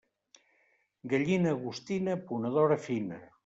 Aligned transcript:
Gallina 1.11 1.53
agostina, 1.57 2.19
ponedora 2.33 2.83
fina. 2.91 3.25